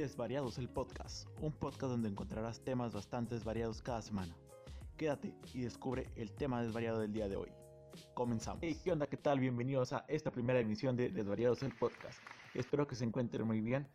[0.00, 4.34] Desvariados el podcast, un podcast donde encontrarás temas bastante variados cada semana.
[4.96, 7.50] Quédate y descubre el tema desvariado del día de hoy.
[8.14, 8.60] Comenzamos.
[8.62, 9.06] Hey, ¿qué onda?
[9.06, 9.40] ¿Qué tal?
[9.40, 12.18] Bienvenidos a esta primera emisión de Desvariados el podcast.
[12.54, 13.86] Espero que se encuentren muy bien.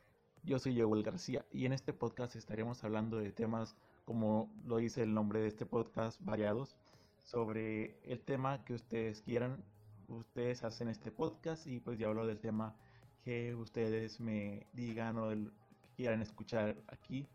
[0.43, 3.75] Yo soy Joel García y en este podcast estaremos hablando de temas
[4.05, 6.77] como lo dice el nombre de este podcast, variados,
[7.23, 9.63] sobre el tema que ustedes quieran.
[10.07, 12.75] Ustedes hacen este podcast y pues ya hablo del tema
[13.23, 15.51] que ustedes me digan o el,
[15.95, 17.27] quieran escuchar aquí.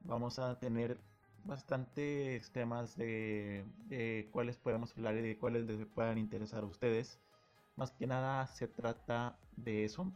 [0.00, 0.98] Vamos a tener
[1.44, 3.64] bastantes temas de,
[4.32, 7.20] cuáles podemos hablar y de cuáles les puedan interesar a ustedes.
[7.76, 10.12] Más que nada se trata de eso.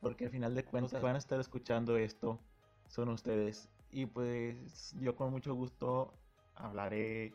[0.00, 2.40] Porque al final de cuentas van a estar escuchando esto
[2.88, 3.68] son ustedes.
[3.90, 6.12] Y pues yo con mucho gusto
[6.54, 7.34] hablaré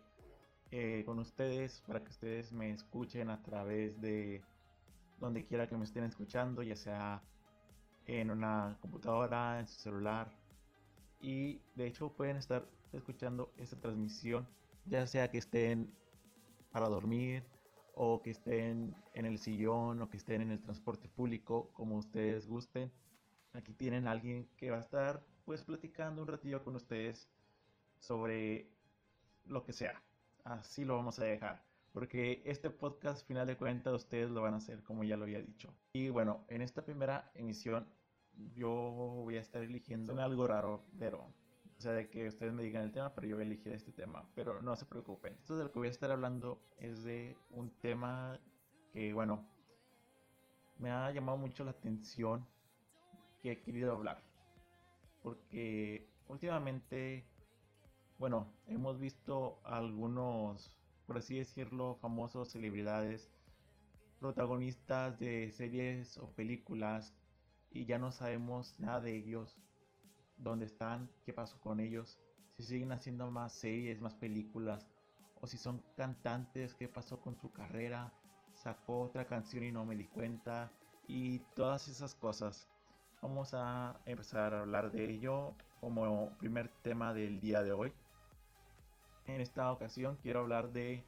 [0.71, 4.41] eh, con ustedes para que ustedes me escuchen a través de
[5.19, 7.21] donde quiera que me estén escuchando, ya sea
[8.05, 10.31] en una computadora, en su celular.
[11.19, 14.47] Y de hecho pueden estar escuchando esta transmisión,
[14.85, 15.93] ya sea que estén
[16.71, 17.43] para dormir
[17.93, 22.47] o que estén en el sillón o que estén en el transporte público, como ustedes
[22.47, 22.91] gusten.
[23.53, 27.29] Aquí tienen a alguien que va a estar pues platicando un ratillo con ustedes
[27.99, 28.69] sobre
[29.45, 30.01] lo que sea.
[30.43, 31.70] Así lo vamos a dejar.
[31.91, 35.41] Porque este podcast, final de cuentas, ustedes lo van a hacer como ya lo había
[35.41, 35.73] dicho.
[35.93, 37.87] Y bueno, en esta primera emisión
[38.55, 41.33] yo voy a estar eligiendo algo raro, pero...
[41.77, 43.91] O sea, de que ustedes me digan el tema, pero yo voy a elegir este
[43.91, 44.23] tema.
[44.35, 45.33] Pero no se preocupen.
[45.33, 48.39] Esto de lo que voy a estar hablando es de un tema
[48.93, 49.47] que, bueno,
[50.77, 52.45] me ha llamado mucho la atención
[53.41, 54.21] que he querido hablar.
[55.23, 57.25] Porque últimamente,
[58.19, 60.77] bueno, hemos visto algunos,
[61.11, 63.29] por así decirlo, famosos celebridades,
[64.21, 67.13] protagonistas de series o películas
[67.69, 69.57] y ya no sabemos nada de ellos,
[70.37, 72.17] dónde están, qué pasó con ellos,
[72.55, 74.87] si siguen haciendo más series, más películas,
[75.41, 78.13] o si son cantantes, qué pasó con su carrera,
[78.53, 80.71] sacó otra canción y no me di cuenta,
[81.09, 82.69] y todas esas cosas.
[83.21, 87.91] Vamos a empezar a hablar de ello como primer tema del día de hoy.
[89.35, 91.05] En esta ocasión quiero hablar de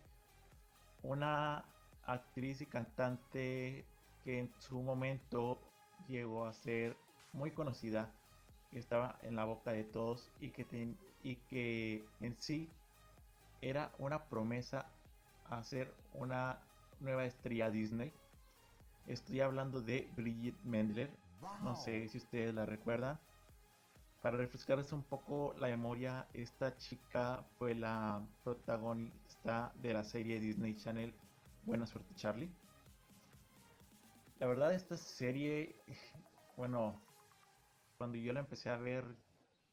[1.02, 1.66] una
[2.06, 3.86] actriz y cantante
[4.24, 5.60] que en su momento
[6.08, 6.96] llegó a ser
[7.34, 8.14] muy conocida,
[8.72, 12.70] que estaba en la boca de todos y que, y que en sí
[13.62, 14.88] era una promesa
[15.50, 16.62] a ser una
[17.02, 18.14] nueva estrella Disney.
[19.06, 21.12] Estoy hablando de Bridget Mendler.
[21.62, 23.20] No sé si ustedes la recuerdan.
[24.24, 30.78] Para refrescarles un poco la memoria, esta chica fue la protagonista de la serie Disney
[30.78, 31.14] Channel
[31.64, 32.50] Buena Suerte Charlie.
[34.40, 35.76] La verdad esta serie,
[36.56, 37.02] bueno,
[37.98, 39.04] cuando yo la empecé a ver,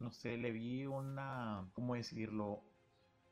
[0.01, 2.65] no sé, le vi una, ¿cómo decirlo?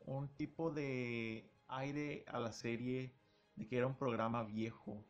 [0.06, 3.12] Un tipo de aire a la serie
[3.56, 5.04] de que era un programa viejo.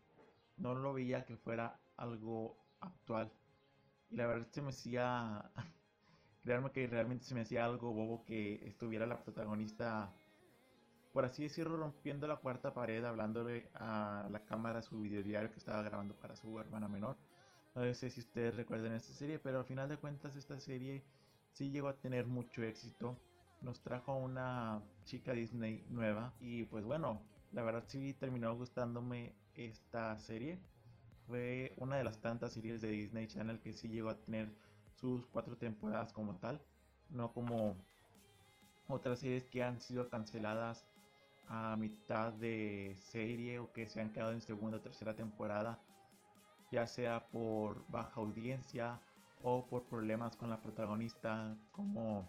[0.56, 3.30] No lo veía que fuera algo actual.
[4.08, 5.50] Y la verdad se me hacía,
[6.42, 10.12] créanme que realmente se me hacía algo bobo que estuviera la protagonista
[11.12, 15.82] por así decirlo, rompiendo la cuarta pared, hablándole a la cámara su videodiario que estaba
[15.82, 17.16] grabando para su hermana menor.
[17.74, 21.02] No sé si ustedes recuerdan esta serie, pero al final de cuentas esta serie
[21.50, 23.18] sí llegó a tener mucho éxito.
[23.62, 27.20] Nos trajo una chica Disney nueva y pues bueno,
[27.52, 30.58] la verdad sí terminó gustándome esta serie.
[31.26, 34.52] Fue una de las tantas series de Disney Channel que sí llegó a tener
[35.00, 36.60] sus cuatro temporadas como tal,
[37.10, 37.76] no como
[38.88, 40.86] otras series que han sido canceladas
[41.48, 45.78] a mitad de serie o que se han quedado en segunda o tercera temporada,
[46.70, 49.00] ya sea por baja audiencia
[49.42, 52.28] o por problemas con la protagonista como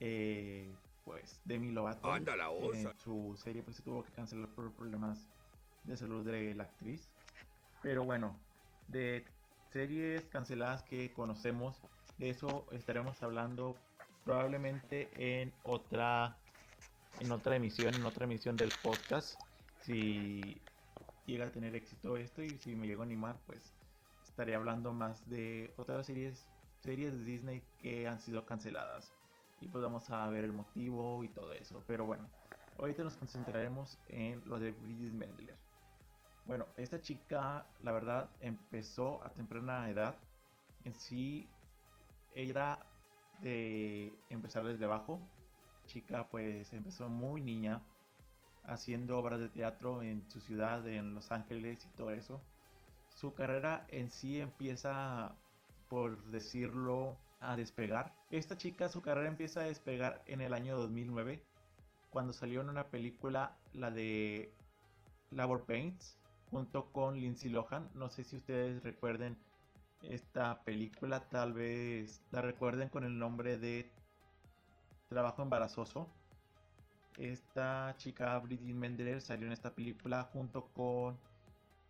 [0.00, 0.72] eh,
[1.04, 2.10] pues Demi Lovato.
[2.10, 2.48] Anda la
[2.96, 5.28] su serie pues se tuvo que cancelar por problemas
[5.84, 7.10] de salud de la actriz.
[7.82, 8.38] Pero bueno,
[8.88, 9.24] de
[9.74, 11.82] series canceladas que conocemos,
[12.18, 13.76] de eso estaremos hablando
[14.24, 16.38] probablemente en otra
[17.18, 19.34] en otra emisión, en otra emisión del podcast.
[19.82, 20.62] Si
[21.26, 23.74] llega a tener éxito esto y si me llego a animar, pues
[24.28, 26.46] estaré hablando más de otras series,
[26.78, 29.12] series de Disney que han sido canceladas.
[29.60, 31.82] Y pues vamos a ver el motivo y todo eso.
[31.88, 32.30] Pero bueno,
[32.78, 35.63] ahorita nos concentraremos en lo de Bridget Mendler.
[36.46, 40.16] Bueno, esta chica, la verdad, empezó a temprana edad.
[40.84, 41.48] En sí,
[42.34, 42.78] era
[43.40, 45.20] de empezar desde abajo
[45.86, 47.82] chica pues empezó muy niña
[48.64, 52.40] haciendo obras de teatro en su ciudad, en Los Ángeles y todo eso.
[53.10, 55.34] Su carrera en sí empieza
[55.88, 58.14] por decirlo, a despegar.
[58.30, 61.42] Esta chica, su carrera empieza a despegar en el año 2009,
[62.10, 64.50] cuando salió en una película, la de
[65.30, 66.16] Labor Paints,
[66.54, 67.90] junto con Lindsay Lohan.
[67.94, 69.36] No sé si ustedes recuerden
[70.02, 73.90] esta película, tal vez la recuerden con el nombre de
[75.08, 76.08] Trabajo embarazoso.
[77.18, 81.18] Esta chica, Bridget Mendler, salió en esta película junto con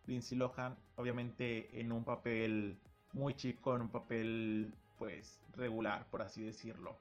[0.07, 2.79] Lindsay Lohan, obviamente en un papel
[3.13, 6.97] muy chico, en un papel pues regular, por así decirlo.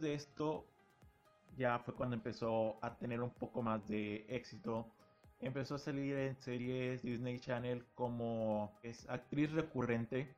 [0.00, 0.64] De esto
[1.56, 4.86] ya fue cuando empezó a tener un poco más de éxito.
[5.40, 10.34] Empezó a salir en series Disney Channel como es actriz recurrente.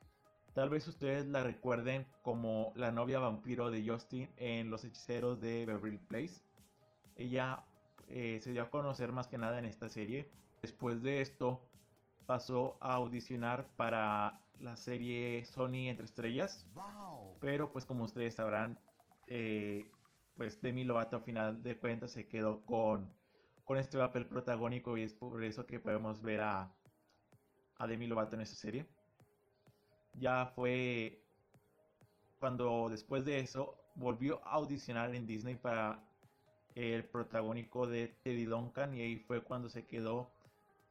[0.52, 5.64] Tal vez ustedes la recuerden como la novia vampiro de Justin en Los Hechiceros de
[5.64, 6.42] Beverly Place.
[7.16, 7.64] Ella
[8.08, 10.28] eh, se dio a conocer más que nada en esta serie.
[10.60, 11.66] Después de esto
[12.26, 16.66] pasó a audicionar para la serie Sony Entre Estrellas.
[17.40, 18.78] Pero pues como ustedes sabrán,
[19.28, 19.90] eh,
[20.36, 23.10] pues Demi Lovato al final de cuentas se quedó con,
[23.70, 26.74] con este papel protagónico y es por eso que podemos ver a,
[27.78, 28.84] a Demi Lovato en esa serie.
[30.14, 31.22] Ya fue
[32.40, 36.02] cuando después de eso volvió a audicionar en Disney para
[36.74, 40.32] el protagónico de Teddy Duncan y ahí fue cuando se quedó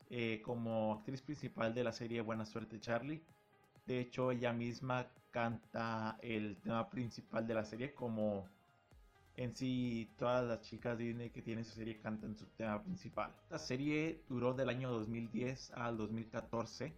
[0.10, 3.22] eh, como actriz principal de la serie Buena Suerte Charlie.
[3.88, 8.48] De hecho, ella misma canta el tema principal de la serie como
[9.40, 13.34] en sí todas las chicas Disney que tienen su serie cantan su tema principal.
[13.50, 16.94] La serie duró del año 2010 al 2014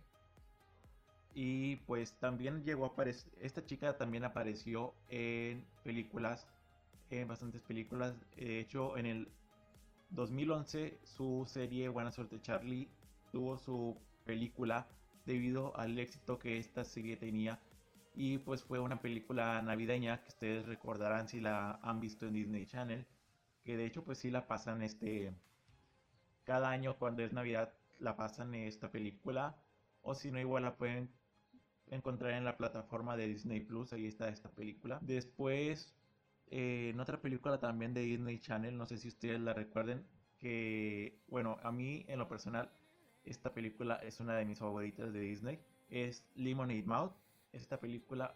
[1.35, 6.47] y pues también llegó a aparecer, esta chica también apareció en películas
[7.11, 8.15] en bastantes películas.
[8.35, 9.27] De hecho, en el
[10.09, 12.89] 2011 su serie Buena Suerte Charlie
[13.31, 13.95] tuvo su
[14.25, 14.87] película
[15.27, 17.59] debido al éxito que esta serie tenía.
[18.13, 22.65] Y pues fue una película navideña que ustedes recordarán si la han visto en Disney
[22.65, 23.05] Channel.
[23.63, 25.33] Que de hecho pues sí la pasan este...
[26.43, 29.55] Cada año cuando es Navidad la pasan esta película.
[30.01, 31.09] O si no igual la pueden
[31.87, 33.93] encontrar en la plataforma de Disney Plus.
[33.93, 34.99] Ahí está esta película.
[35.01, 35.95] Después
[36.51, 40.05] eh, en otra película también de Disney Channel, no sé si ustedes la recuerden,
[40.37, 42.69] que, bueno, a mí en lo personal,
[43.23, 45.59] esta película es una de mis favoritas de Disney,
[45.89, 47.13] es Lemonade Mouth.
[47.51, 48.35] Esta película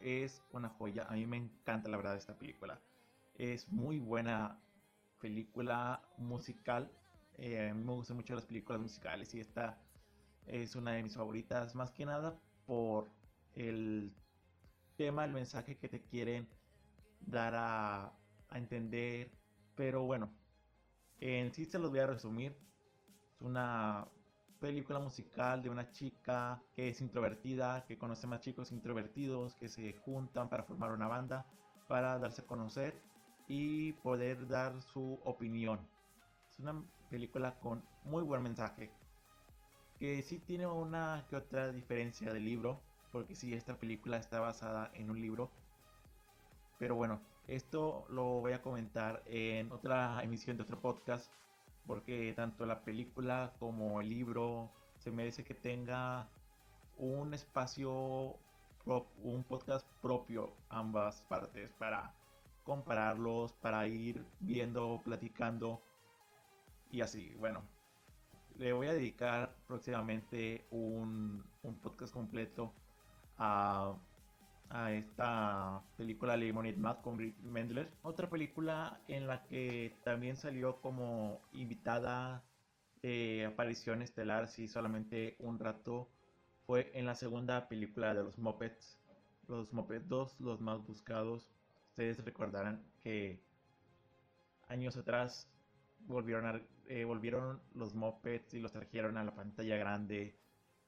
[0.00, 2.80] es una joya, a mí me encanta la verdad esta película.
[3.36, 4.58] Es muy buena
[5.20, 6.90] película musical,
[7.38, 9.78] eh, a mí me gustan mucho las películas musicales y esta
[10.46, 13.08] es una de mis favoritas, más que nada por
[13.54, 14.12] el
[14.96, 16.48] tema, el mensaje que te quieren
[17.20, 18.12] dar a,
[18.52, 19.30] entender.
[19.76, 20.30] Pero bueno,
[21.20, 22.56] en sí se los voy a resumir.
[23.34, 24.06] Es una
[24.60, 29.94] película musical de una chica que es introvertida, que conoce más chicos introvertidos, que se
[30.04, 31.46] juntan para formar una banda,
[31.88, 32.94] para darse a conocer
[33.48, 35.80] y poder dar su opinión.
[36.48, 38.90] Es una película con muy buen mensaje.
[39.98, 42.80] Que sí tiene una que otra diferencia del libro,
[43.10, 45.50] porque si esta película está basada en un libro,
[46.78, 51.32] pero bueno, esto lo voy a comentar en otra emisión de otro podcast,
[51.90, 56.28] porque tanto la película como el libro se merece que tenga
[56.98, 58.36] un espacio,
[59.24, 62.14] un podcast propio, ambas partes, para
[62.62, 65.82] compararlos, para ir viendo, platicando
[66.92, 67.34] y así.
[67.40, 67.64] Bueno,
[68.56, 72.72] le voy a dedicar próximamente un, un podcast completo
[73.36, 73.96] a
[74.70, 77.90] a esta película Lemonade Mad con Rick Mendler.
[78.02, 82.42] Otra película en la que también salió como invitada
[83.02, 86.08] de aparición estelar, sí, solamente un rato,
[86.66, 88.98] fue en la segunda película de los Muppets.
[89.48, 91.50] Los Muppets 2, los más buscados.
[91.90, 93.42] Ustedes recordarán que
[94.68, 95.48] años atrás
[96.06, 100.36] volvieron, eh, volvieron los Muppets y los trajeron a la pantalla grande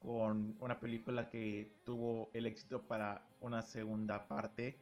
[0.02, 4.76] con una película que tuvo el éxito para una segunda parte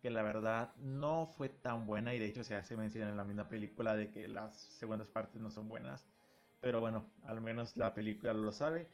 [0.00, 3.24] que la verdad no fue tan buena y de hecho se hace mención en la
[3.24, 6.04] misma película de que las segundas partes no son buenas
[6.60, 8.88] pero bueno al menos la película lo sabe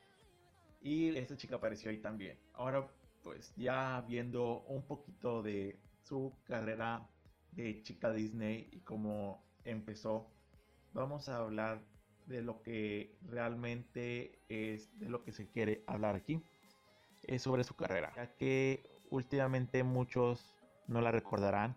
[0.83, 2.39] y esta chica apareció ahí también.
[2.55, 2.89] Ahora
[3.23, 7.07] pues ya viendo un poquito de su carrera
[7.53, 10.31] de chica Disney y cómo empezó
[10.93, 11.81] vamos a hablar
[12.31, 16.43] de lo que realmente es de lo que se quiere hablar aquí
[17.25, 20.55] es sobre su carrera ya que últimamente muchos
[20.87, 21.77] no la recordarán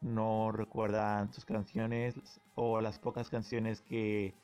[0.00, 2.16] no recuerdan sus canciones
[2.56, 4.34] o las pocas canciones que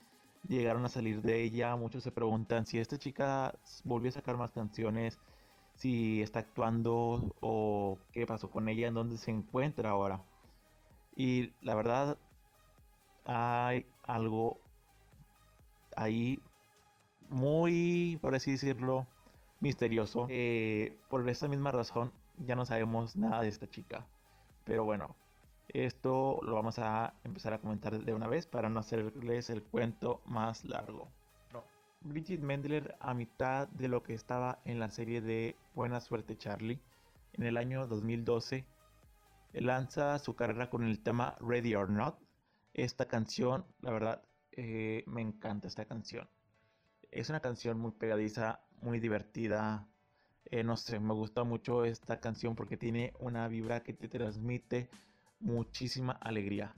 [0.47, 4.52] llegaron a salir de ella muchos se preguntan si esta chica volvió a sacar más
[4.52, 5.19] canciones
[5.78, 10.21] si está actuando o qué pasó con ella, en dónde se encuentra ahora.
[11.14, 12.19] Y la verdad,
[13.25, 14.59] hay algo
[15.99, 16.40] ahí
[17.28, 19.07] muy, por así decirlo,
[19.61, 20.26] misterioso.
[20.31, 24.07] Eh, por esa misma razón, ya no sabemos nada de esta chica.
[24.64, 25.17] Pero bueno,
[25.69, 30.23] esto lo vamos a empezar a comentar de una vez para no hacerles el cuento
[30.25, 31.09] más largo.
[32.00, 36.81] Bridget Mendler, a mitad de lo que estaba en la serie de Buena Suerte Charlie,
[37.33, 38.64] en el año 2012,
[39.55, 42.17] lanza su carrera con el tema Ready or Not.
[42.73, 44.23] Esta canción, la verdad,
[44.61, 46.29] eh, me encanta esta canción.
[47.12, 49.87] Es una canción muy pegadiza, muy divertida.
[50.47, 54.91] Eh, no sé, me gusta mucho esta canción porque tiene una vibra que te transmite
[55.38, 56.75] muchísima alegría.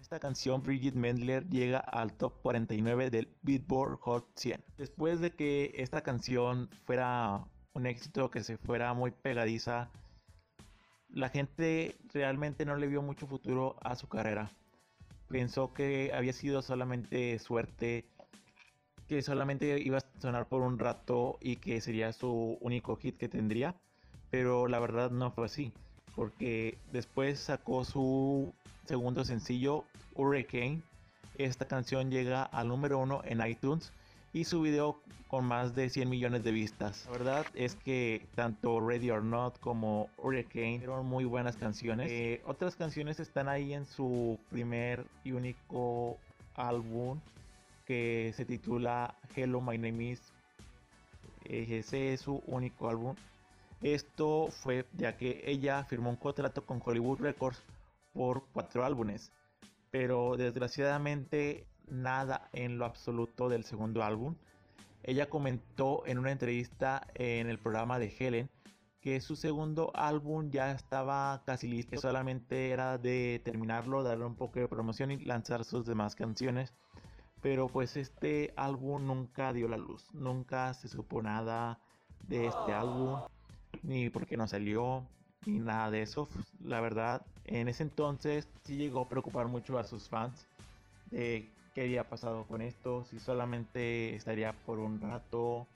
[0.00, 4.64] Esta canción, Bridget Mendler, llega al top 49 del Billboard Hot 100.
[4.76, 9.90] Después de que esta canción fuera un éxito, que se fuera muy pegadiza,
[11.08, 14.52] la gente realmente no le vio mucho futuro a su carrera.
[15.28, 18.04] Pensó que había sido solamente suerte,
[19.08, 23.28] que solamente iba a sonar por un rato y que sería su único hit que
[23.28, 23.74] tendría.
[24.30, 25.72] Pero la verdad no fue así,
[26.14, 28.52] porque después sacó su
[28.84, 30.82] segundo sencillo, Hurricane.
[31.38, 33.92] Esta canción llega al número uno en iTunes
[34.34, 37.06] y su video con más de 100 millones de vistas.
[37.06, 42.10] La verdad es que tanto Ready or Not como Hurricane fueron muy buenas canciones.
[42.10, 46.18] Eh, otras canciones están ahí en su primer y único
[46.56, 47.20] álbum
[47.86, 50.20] que se titula Hello My Name Is.
[51.44, 53.14] Ese es su único álbum.
[53.82, 57.62] Esto fue ya que ella firmó un contrato con Hollywood Records
[58.12, 59.30] por cuatro álbumes,
[59.90, 64.34] pero desgraciadamente nada en lo absoluto del segundo álbum.
[65.02, 68.50] Ella comentó en una entrevista en el programa de Helen
[69.04, 74.34] que su segundo álbum ya estaba casi listo, que solamente era de terminarlo, darle un
[74.34, 76.72] poco de promoción y lanzar sus demás canciones.
[77.42, 81.78] Pero pues este álbum nunca dio la luz, nunca se supo nada
[82.22, 83.20] de este álbum,
[83.82, 85.06] ni por qué no salió,
[85.44, 86.26] ni nada de eso.
[86.62, 90.46] La verdad, en ese entonces sí llegó a preocupar mucho a sus fans
[91.10, 95.66] de qué había pasado con esto, si solamente estaría por un rato.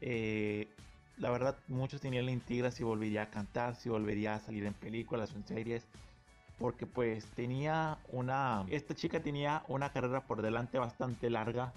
[0.00, 0.68] Eh,
[1.16, 4.74] la verdad, muchos tenían la intriga si volvería a cantar, si volvería a salir en
[4.74, 5.86] películas o en series.
[6.58, 8.64] Porque pues tenía una...
[8.68, 11.72] Esta chica tenía una carrera por delante bastante larga.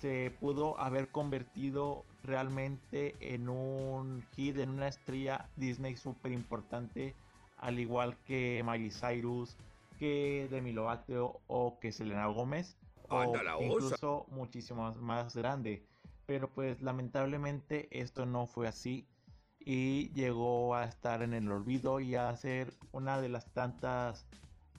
[0.00, 7.14] Se pudo haber convertido realmente en un hit, en una estrella Disney súper importante,
[7.58, 9.56] al igual que Miley Cyrus,
[9.98, 12.76] que Demi Lovato o que Selena Gómez,
[13.10, 15.84] o incluso muchísimo más grande.
[16.26, 19.06] Pero pues lamentablemente esto no fue así
[19.58, 24.24] y llegó a estar en el olvido y a ser una de las tantas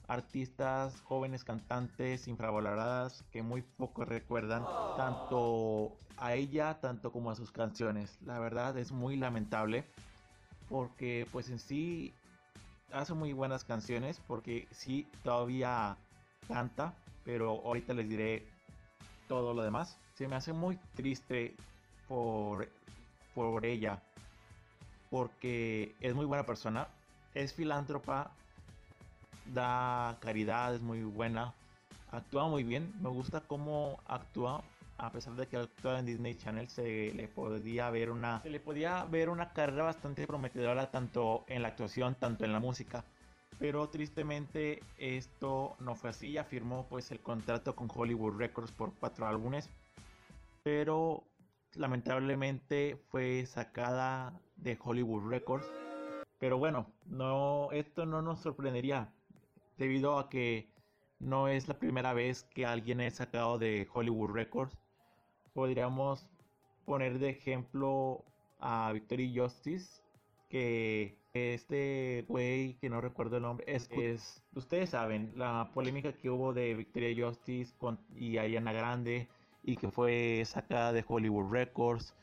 [0.08, 4.62] artistas, jóvenes cantantes infravaloradas que muy poco recuerdan
[4.96, 8.18] tanto a ella tanto como a sus canciones.
[8.24, 9.84] La verdad es muy lamentable
[10.68, 12.12] porque pues en sí
[12.92, 15.96] hace muy buenas canciones porque sí todavía
[16.48, 18.46] canta, pero ahorita les diré
[19.28, 19.98] todo lo demás.
[20.14, 21.56] Se me hace muy triste
[22.08, 22.68] por,
[23.34, 24.02] por ella
[25.12, 26.88] porque es muy buena persona,
[27.34, 28.30] es filántropa,
[29.52, 31.52] da caridad, es muy buena,
[32.10, 34.62] actúa muy bien, me gusta cómo actúa,
[34.96, 38.58] a pesar de que actúa en Disney Channel, se le podía ver una, se le
[38.58, 43.04] podía ver una carrera bastante prometedora tanto en la actuación, tanto en la música.
[43.62, 46.30] Pero tristemente esto no fue así.
[46.30, 49.70] Ella firmó pues el contrato con Hollywood Records por cuatro álbumes.
[50.64, 51.22] Pero
[51.74, 55.64] lamentablemente fue sacada de Hollywood Records.
[56.40, 59.12] Pero bueno, no, esto no nos sorprendería
[59.78, 60.68] debido a que
[61.20, 64.76] no es la primera vez que alguien es sacado de Hollywood Records.
[65.54, 66.28] Podríamos
[66.84, 68.24] poner de ejemplo
[68.58, 70.02] a Victory Justice,
[70.48, 76.28] que este güey que no recuerdo el nombre es, es, ustedes saben la polémica que
[76.28, 79.28] hubo de Victoria Justice con, y Ariana Grande
[79.62, 82.14] y que fue sacada de Hollywood Records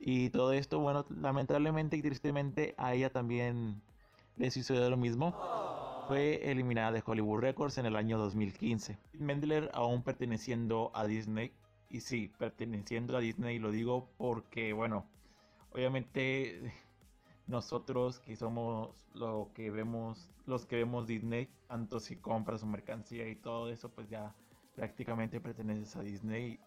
[0.00, 3.80] y todo esto bueno lamentablemente y tristemente a ella también
[4.36, 5.32] le sucedió lo mismo
[6.08, 8.96] fue eliminada de Hollywood Records en el año 2015.
[9.14, 11.52] Mendler aún perteneciendo a Disney,
[11.90, 15.04] y sí, perteneciendo a Disney, lo digo porque, bueno,
[15.72, 16.72] obviamente
[17.46, 23.28] nosotros que somos lo que vemos, los que vemos Disney, tanto si compras su mercancía
[23.28, 24.34] y todo eso, pues ya
[24.74, 26.58] prácticamente perteneces a Disney.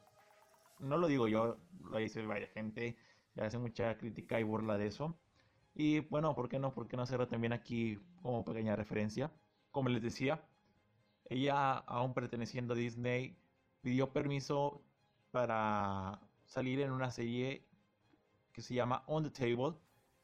[0.80, 1.58] No lo digo yo,
[1.90, 2.98] lo dice varias gente,
[3.36, 5.18] ya hace mucha crítica y burla de eso.
[5.76, 6.74] Y bueno, ¿por qué no?
[6.74, 9.32] ¿Por qué no hacerlo también aquí como pequeña referencia?
[9.72, 10.44] Como les decía,
[11.26, 13.38] ella, aún perteneciendo a Disney,
[13.82, 14.82] pidió permiso
[15.32, 17.66] para salir en una serie
[18.52, 19.76] que se llama On the Table.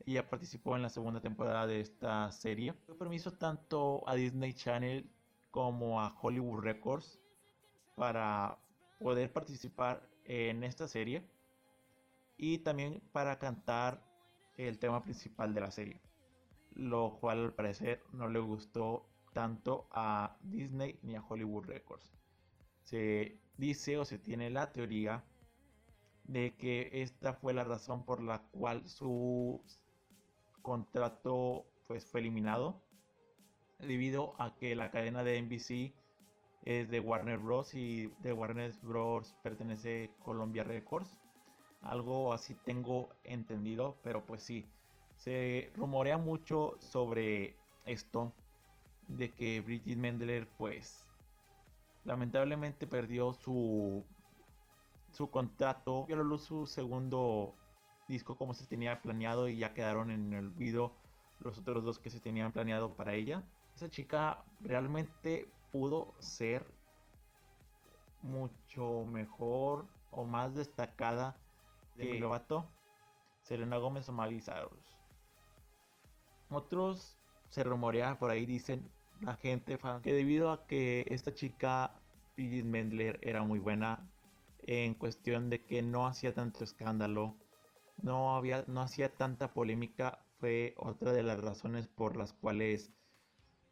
[0.05, 2.73] Ella participó en la segunda temporada de esta serie.
[2.73, 5.09] Pidió permiso tanto a Disney Channel
[5.51, 7.19] como a Hollywood Records
[7.95, 8.59] para
[8.99, 11.27] poder participar en esta serie
[12.37, 14.03] y también para cantar
[14.57, 16.01] el tema principal de la serie,
[16.73, 22.13] lo cual al parecer no le gustó tanto a Disney ni a Hollywood Records.
[22.83, 25.23] Se dice o se tiene la teoría
[26.23, 29.63] de que esta fue la razón por la cual su
[30.65, 32.81] contrato pues, fue eliminado
[33.77, 35.93] debido a que la cadena de NBC
[36.63, 37.75] es de Warner Bros.
[37.75, 39.35] y de Warner Bros.
[39.43, 41.19] pertenece Columbia Records.
[41.81, 44.65] Algo así tengo entendido, pero pues sí,
[45.17, 47.55] se rumorea mucho sobre
[47.85, 48.33] esto,
[49.07, 51.05] de que Bridget Mendler pues
[52.05, 54.03] lamentablemente perdió su,
[55.11, 57.53] su contrato, dio luz su segundo
[58.07, 60.93] disco como se tenía planeado y ya quedaron en el olvido
[61.39, 63.43] los otros dos que se tenían planeado para ella.
[63.75, 66.65] Esa chica realmente pudo ser
[68.21, 71.35] mucho mejor o más destacada
[71.95, 72.65] de Lovato,
[73.41, 74.97] Selena Gómez o Miley Cyrus.
[76.49, 77.17] Otros
[77.49, 78.89] se rumorea por ahí, dicen
[79.21, 81.99] la gente fan, que debido a que esta chica,
[82.35, 84.09] Bridget Mendler, era muy buena
[84.67, 87.35] en cuestión de que no hacía tanto escándalo,
[88.01, 92.91] no, había, no hacía tanta polémica, fue otra de las razones por las cuales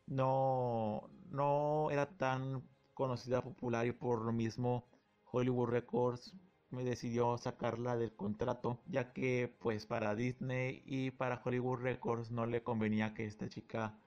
[0.06, 2.64] no, no era tan
[2.94, 4.86] conocida, popular y por lo mismo
[5.32, 6.36] Hollywood Records
[6.70, 12.46] me decidió sacarla del contrato, ya que pues para Disney y para Hollywood Records no
[12.46, 13.98] le convenía que esta chica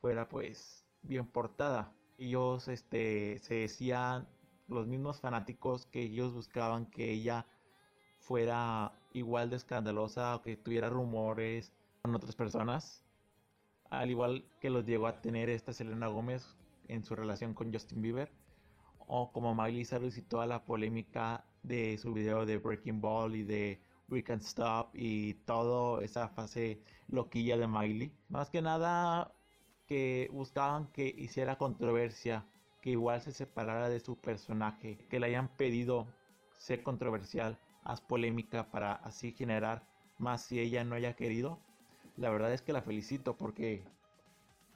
[0.00, 1.92] fuera pues bien portada.
[2.18, 4.28] Ellos este se decían
[4.66, 7.46] los mismos fanáticos que ellos buscaban que ella
[8.18, 13.04] fuera igual de escandalosa o que tuviera rumores con otras personas,
[13.90, 16.56] al igual que los llegó a tener esta Selena Gómez
[16.88, 18.30] en su relación con Justin Bieber
[18.98, 23.42] o como Miley Cyrus y toda la polémica de su video de Breaking Ball y
[23.42, 28.12] de We Can Stop y toda esa fase loquilla de Miley.
[28.28, 29.32] Más que nada
[29.86, 32.44] que buscaban que hiciera controversia,
[32.82, 36.06] que igual se separara de su personaje, que le hayan pedido
[36.58, 39.86] ser controversial, haz polémica para así generar
[40.18, 41.58] más si ella no haya querido.
[42.16, 43.84] La verdad es que la felicito porque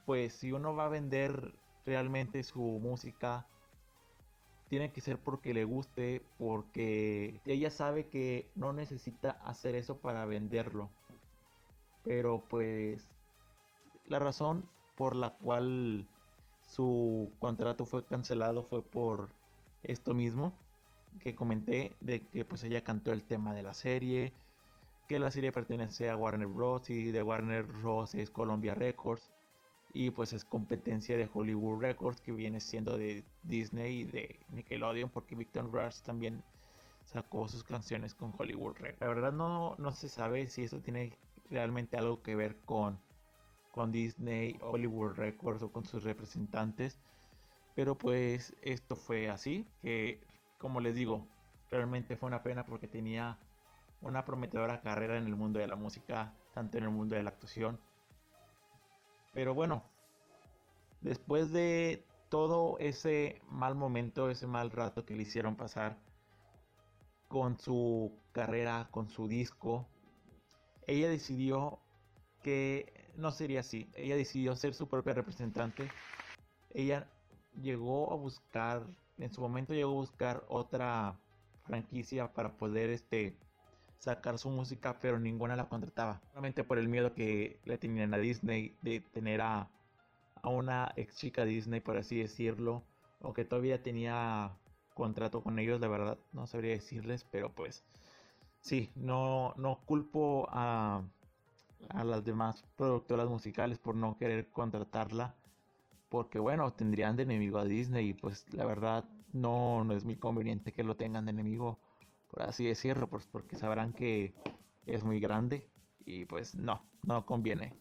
[0.05, 1.53] pues si uno va a vender
[1.85, 3.47] realmente su música
[4.69, 10.25] tiene que ser porque le guste, porque ella sabe que no necesita hacer eso para
[10.25, 10.89] venderlo.
[12.03, 13.09] Pero pues
[14.05, 16.07] la razón por la cual
[16.61, 19.29] su contrato fue cancelado fue por
[19.83, 20.53] esto mismo
[21.19, 24.33] que comenté de que pues ella cantó el tema de la serie,
[25.07, 29.31] que la serie pertenece a Warner Bros y de Warner Bros es Columbia Records
[29.93, 35.09] y pues es competencia de Hollywood Records que viene siendo de Disney y de Nickelodeon
[35.09, 36.41] porque Victor Rush también
[37.03, 39.01] sacó sus canciones con Hollywood Records.
[39.01, 41.11] La verdad no, no se sabe si eso tiene
[41.49, 42.97] realmente algo que ver con,
[43.71, 46.97] con Disney, Hollywood Records o con sus representantes.
[47.75, 50.21] Pero pues esto fue así, que
[50.61, 51.27] como les digo,
[51.69, 53.37] realmente fue una pena porque tenía
[54.01, 57.31] una prometedora carrera en el mundo de la música, tanto en el mundo de la
[57.31, 57.79] actuación
[59.33, 59.83] pero bueno,
[61.01, 65.97] después de todo ese mal momento, ese mal rato que le hicieron pasar
[67.27, 69.87] con su carrera, con su disco,
[70.85, 71.79] ella decidió
[72.43, 73.89] que no sería así.
[73.93, 75.89] Ella decidió ser su propia representante.
[76.71, 77.07] Ella
[77.61, 78.85] llegó a buscar,
[79.21, 81.15] en su momento llegó a buscar otra
[81.63, 83.37] franquicia para poder este
[83.99, 86.21] sacar su música, pero ninguna la contrataba.
[86.29, 89.69] Solamente por el miedo que le tenían a Disney de tener a,
[90.43, 92.83] una ex chica Disney, por así decirlo,
[93.21, 94.57] o que todavía tenía
[94.95, 97.83] contrato con ellos, la verdad no sabría decirles, pero pues
[98.59, 101.03] sí, no, no culpo a,
[101.89, 105.35] a las demás productoras musicales por no querer contratarla,
[106.11, 110.17] porque bueno, tendrían de enemigo a Disney y pues la verdad no, no es muy
[110.17, 111.79] conveniente que lo tengan de enemigo
[112.29, 114.33] por así decirlo, pues porque sabrán que
[114.85, 115.69] es muy grande
[116.05, 117.73] y pues no, no conviene.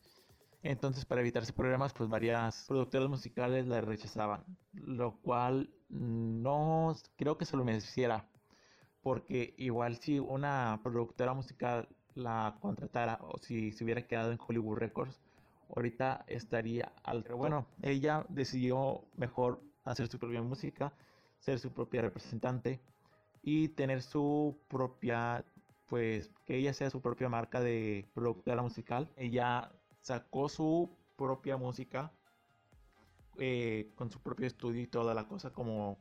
[0.63, 7.47] Entonces para evitarse problemas, pues varias productoras musicales la rechazaban, lo cual no creo que
[7.47, 8.29] se lo mereciera,
[9.03, 14.79] porque igual si una productora musical la contratara o si se hubiera quedado en Hollywood
[14.79, 15.21] Records,
[15.75, 17.23] ahorita estaría al...
[17.23, 20.93] Pero bueno, ella decidió mejor hacer su propia música,
[21.39, 22.81] ser su propia representante
[23.43, 25.45] y tener su propia,
[25.89, 29.09] pues que ella sea su propia marca de productora musical.
[29.17, 32.13] Ella sacó su propia música
[33.39, 35.99] eh, con su propio estudio y toda la cosa como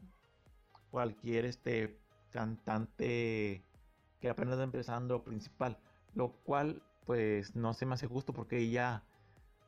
[0.92, 1.98] cualquier este
[2.32, 3.64] cantante
[4.20, 5.78] que apenas está empezando principal,
[6.14, 9.04] lo cual pues no se me hace justo porque ella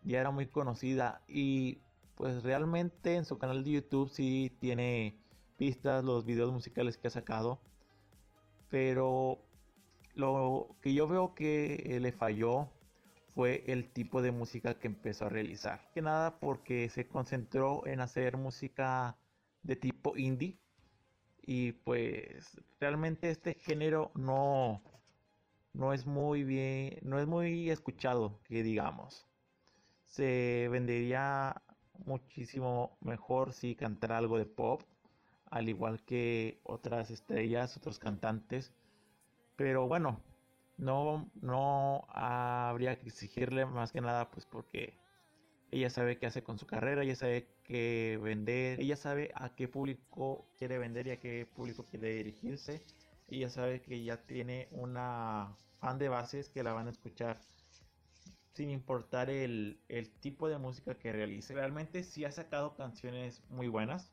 [0.03, 1.79] ya era muy conocida y
[2.15, 5.17] pues realmente en su canal de YouTube sí tiene
[5.57, 7.59] pistas los videos musicales que ha sacado,
[8.69, 9.39] pero
[10.15, 12.69] lo que yo veo que le falló
[13.33, 15.89] fue el tipo de música que empezó a realizar.
[15.93, 19.17] Que nada porque se concentró en hacer música
[19.63, 20.57] de tipo indie
[21.43, 24.81] y pues realmente este género no
[25.73, 29.25] no es muy bien, no es muy escuchado, que digamos.
[30.11, 31.61] Se vendería
[32.05, 34.81] muchísimo mejor si cantara algo de pop,
[35.45, 38.73] al igual que otras estrellas, otros cantantes.
[39.55, 40.21] Pero bueno,
[40.77, 44.99] no, no habría que exigirle más que nada, pues porque
[45.71, 49.69] ella sabe qué hace con su carrera, ella sabe qué vender, ella sabe a qué
[49.69, 52.81] público quiere vender y a qué público quiere dirigirse.
[53.29, 57.39] Ella sabe que ya tiene una fan de bases que la van a escuchar
[58.53, 61.53] sin importar el, el tipo de música que realice.
[61.53, 64.11] Realmente sí ha sacado canciones muy buenas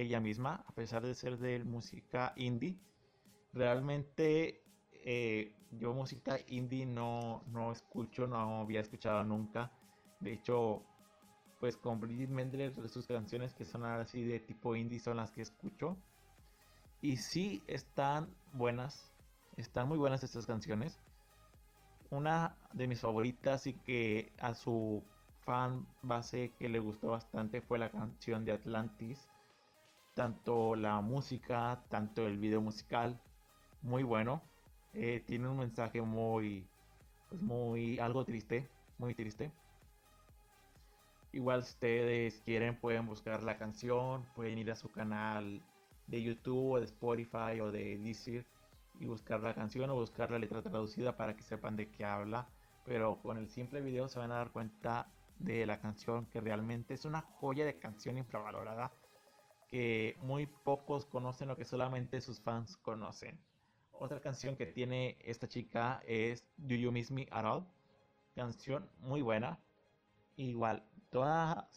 [0.00, 2.76] ella misma, a pesar de ser de música indie.
[3.52, 9.72] Realmente eh, yo música indie no, no escucho, no había escuchado nunca.
[10.20, 10.82] De hecho,
[11.60, 15.42] pues con Brigitte Mendler sus canciones que son así de tipo indie son las que
[15.42, 15.96] escucho.
[17.00, 19.12] Y sí están buenas,
[19.56, 20.98] están muy buenas estas canciones.
[22.10, 25.02] Una de mis favoritas y que a su
[25.44, 29.28] fan base que le gustó bastante fue la canción de Atlantis.
[30.14, 33.20] Tanto la música, tanto el video musical,
[33.82, 34.42] muy bueno.
[34.92, 36.66] Eh, tiene un mensaje muy,
[37.28, 39.50] pues muy, algo triste, muy triste.
[41.32, 45.60] Igual ustedes quieren pueden buscar la canción, pueden ir a su canal
[46.06, 48.46] de YouTube o de Spotify o de Deezer
[48.98, 52.48] y buscar la canción o buscar la letra traducida para que sepan de qué habla.
[52.84, 56.94] Pero con el simple video se van a dar cuenta de la canción que realmente
[56.94, 58.92] es una joya de canción infravalorada
[59.68, 63.40] que muy pocos conocen o que solamente sus fans conocen.
[63.92, 67.66] Otra canción que tiene esta chica es Do You Miss Me At All.
[68.34, 69.58] Canción muy buena.
[70.36, 71.68] Igual, toda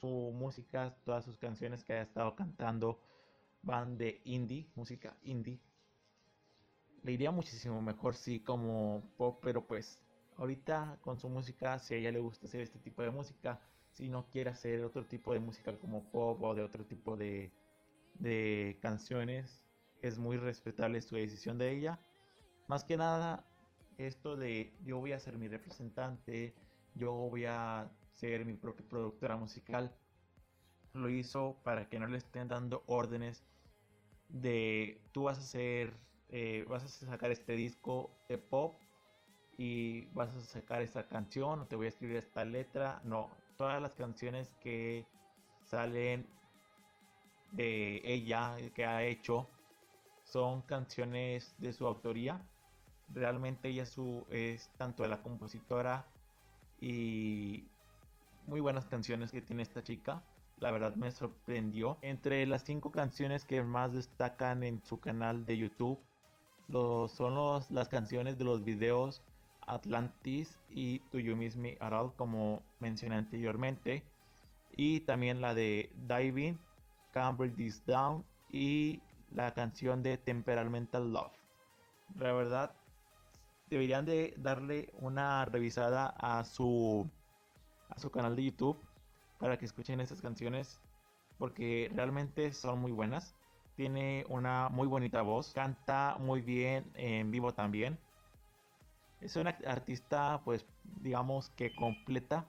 [0.00, 3.00] su música, todas sus canciones que ha estado cantando
[3.62, 5.60] van de indie, música indie.
[7.08, 9.98] Le iría muchísimo mejor sí como pop, pero pues
[10.36, 14.10] ahorita con su música, si a ella le gusta hacer este tipo de música, si
[14.10, 17.50] no quiere hacer otro tipo de música como pop o de otro tipo de,
[18.18, 19.64] de canciones,
[20.02, 21.98] es muy respetable su decisión de ella.
[22.66, 23.42] Más que nada,
[23.96, 26.54] esto de yo voy a ser mi representante,
[26.94, 29.96] yo voy a ser mi propia productora musical,
[30.92, 33.46] lo hizo para que no le estén dando órdenes
[34.28, 35.94] de tú vas a hacer,
[36.30, 38.80] eh, vas a sacar este disco de pop
[39.56, 43.00] y vas a sacar esta canción, o te voy a escribir esta letra.
[43.04, 45.06] No, todas las canciones que
[45.64, 46.26] salen
[47.52, 49.48] de ella, que ha hecho,
[50.22, 52.40] son canciones de su autoría.
[53.08, 53.84] Realmente ella
[54.30, 56.06] es tanto la compositora
[56.80, 57.66] y
[58.46, 60.22] muy buenas canciones que tiene esta chica.
[60.58, 61.98] La verdad me sorprendió.
[62.02, 65.98] Entre las cinco canciones que más destacan en su canal de YouTube
[66.70, 69.22] son las canciones de los videos
[69.68, 74.02] Atlantis y To You Miss Me At All como mencioné anteriormente.
[74.76, 76.58] Y también la de Diving,
[77.12, 79.00] Can't Break This Down y
[79.30, 81.32] la canción de Temperamental Love.
[82.16, 82.74] La verdad,
[83.68, 87.10] deberían de darle una revisada a su
[87.90, 88.78] a su canal de YouTube
[89.38, 90.80] para que escuchen esas canciones
[91.38, 93.34] porque realmente son muy buenas.
[93.78, 97.96] Tiene una muy bonita voz, canta muy bien en vivo también.
[99.20, 100.66] Es una artista pues
[101.00, 102.44] digamos que completa.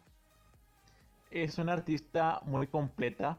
[1.29, 3.37] Es una artista muy completa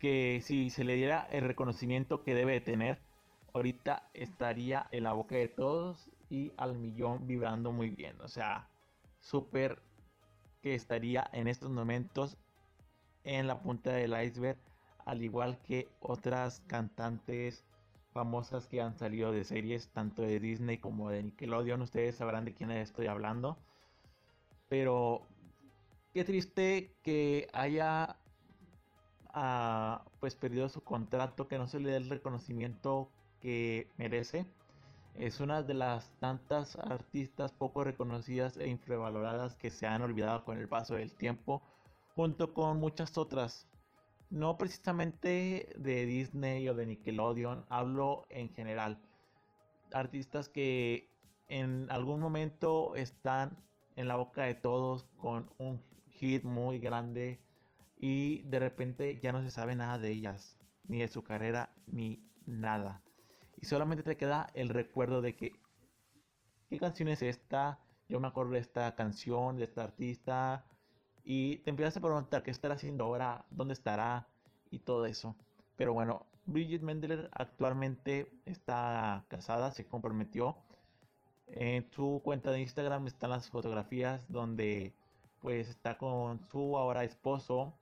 [0.00, 2.98] que si se le diera el reconocimiento que debe tener,
[3.52, 8.20] ahorita estaría en la boca de todos y al millón vibrando muy bien.
[8.22, 8.68] O sea,
[9.20, 9.80] súper
[10.62, 12.38] que estaría en estos momentos
[13.22, 14.58] en la punta del iceberg,
[15.04, 17.64] al igual que otras cantantes
[18.12, 21.82] famosas que han salido de series tanto de Disney como de Nickelodeon.
[21.82, 23.58] Ustedes sabrán de quién estoy hablando.
[24.68, 25.22] Pero
[26.12, 28.16] qué triste que haya
[29.32, 34.46] ah, pues perdido su contrato, que no se le dé el reconocimiento que merece.
[35.14, 40.58] Es una de las tantas artistas poco reconocidas e infravaloradas que se han olvidado con
[40.58, 41.62] el paso del tiempo,
[42.14, 43.68] junto con muchas otras.
[44.34, 49.00] No precisamente de Disney o de Nickelodeon, hablo en general.
[49.92, 51.08] Artistas que
[51.48, 53.56] en algún momento están
[53.96, 57.40] en la boca de todos con un hit muy grande
[57.96, 62.28] y de repente ya no se sabe nada de ellas, ni de su carrera, ni
[62.44, 63.04] nada
[63.64, 65.52] y solamente te queda el recuerdo de que
[66.68, 70.66] qué canción es esta, yo me acuerdo de esta canción, de esta artista
[71.24, 74.26] y te empiezas a preguntar qué estará haciendo ahora, dónde estará
[74.70, 75.34] y todo eso.
[75.76, 80.56] Pero bueno, Bridget Mendler actualmente está casada, se comprometió.
[81.48, 84.92] En su cuenta de Instagram están las fotografías donde
[85.40, 87.74] pues está con su ahora esposo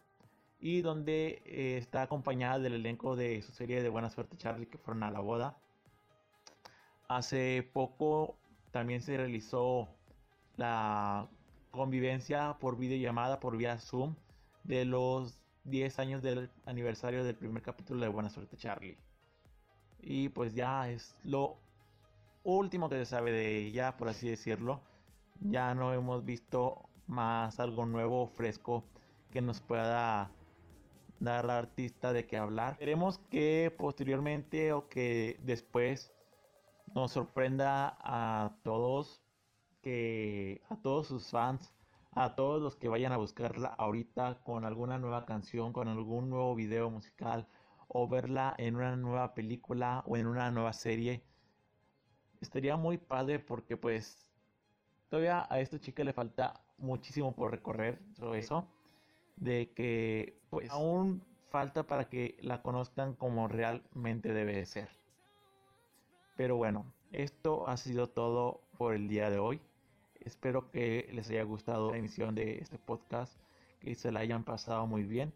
[0.60, 4.78] y donde eh, está acompañada del elenco de su serie de Buena Suerte Charlie que
[4.78, 5.56] fueron a la boda.
[7.08, 8.36] Hace poco
[8.70, 9.88] también se realizó
[10.56, 11.28] la
[11.72, 14.14] convivencia por videollamada, por vía Zoom,
[14.62, 18.96] de los 10 años del aniversario del primer capítulo de Buena Suerte Charlie.
[20.00, 21.56] Y pues ya es lo
[22.44, 24.80] último que se sabe de ella, por así decirlo.
[25.40, 28.84] Ya no hemos visto más algo nuevo, fresco,
[29.30, 30.30] que nos pueda
[31.20, 32.72] dar la artista de qué hablar.
[32.72, 36.12] Esperemos que posteriormente o que después
[36.94, 39.21] nos sorprenda a todos,
[39.82, 41.74] que a todos sus fans,
[42.12, 46.54] a todos los que vayan a buscarla ahorita con alguna nueva canción, con algún nuevo
[46.54, 47.46] video musical
[47.88, 51.22] o verla en una nueva película o en una nueva serie.
[52.40, 54.26] Estaría muy padre porque pues
[55.08, 58.66] todavía a esta chica le falta muchísimo por recorrer todo eso
[59.36, 64.88] de que pues aún falta para que la conozcan como realmente debe de ser.
[66.36, 69.60] Pero bueno, esto ha sido todo por el día de hoy.
[70.24, 73.36] Espero que les haya gustado la emisión de este podcast,
[73.80, 75.32] que se la hayan pasado muy bien.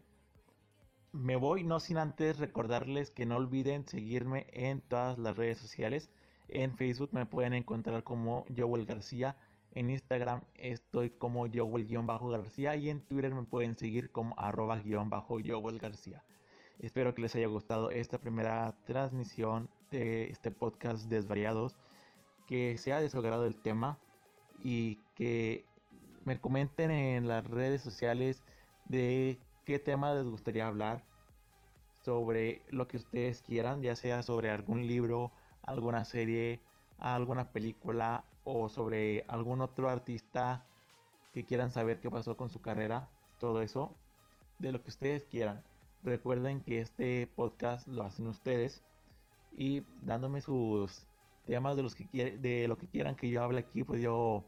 [1.11, 6.09] Me voy no sin antes recordarles que no olviden seguirme en todas las redes sociales.
[6.47, 9.35] En Facebook me pueden encontrar como Joel García.
[9.73, 16.23] En Instagram estoy como Joel-García y en Twitter me pueden seguir como arroba-Joel García.
[16.79, 21.75] Espero que les haya gustado esta primera transmisión de este podcast Desvariados,
[22.47, 23.99] que sea de su el tema
[24.69, 25.63] y que
[26.25, 28.43] me comenten en las redes sociales
[28.83, 31.05] de qué tema les gustaría hablar,
[32.03, 35.31] sobre lo que ustedes quieran, ya sea sobre algún libro,
[35.63, 36.59] alguna serie,
[36.97, 40.65] alguna película o sobre algún otro artista
[41.33, 43.95] que quieran saber qué pasó con su carrera, todo eso,
[44.59, 45.63] de lo que ustedes quieran.
[46.03, 48.83] Recuerden que este podcast lo hacen ustedes
[49.55, 51.07] y dándome sus
[51.45, 54.43] temas de los que de lo que quieran que yo hable aquí, pues yo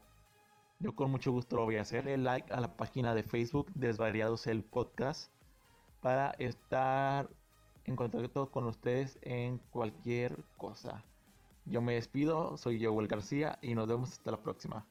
[0.80, 2.06] yo con mucho gusto lo voy a hacer.
[2.18, 5.30] Like a la página de Facebook Desvariados el podcast
[6.00, 7.28] para estar
[7.84, 11.04] en contacto con ustedes en cualquier cosa.
[11.66, 14.86] Yo me despido, soy Joel García y nos vemos hasta la próxima.